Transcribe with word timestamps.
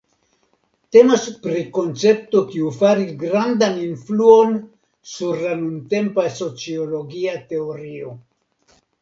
Temas 0.95 1.25
pri 1.41 1.59
koncepto 1.75 2.41
kiu 2.53 2.71
faris 2.77 3.11
grandan 3.25 3.77
influon 3.83 4.57
sur 5.13 5.37
la 5.45 5.53
nuntempa 5.61 6.27
sociologia 6.41 7.39
teorio. 7.55 8.19